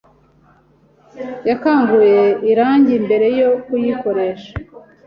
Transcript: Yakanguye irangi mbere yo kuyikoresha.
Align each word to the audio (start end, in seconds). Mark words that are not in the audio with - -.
Yakanguye 1.49 2.21
irangi 2.51 2.93
mbere 3.05 3.27
yo 3.39 3.49
kuyikoresha. 3.65 4.51